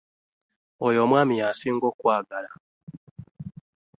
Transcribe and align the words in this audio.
Oyo 0.85 0.99
omwami 1.05 1.33
yasinga 1.41 1.85
okukwagala. 1.87 2.49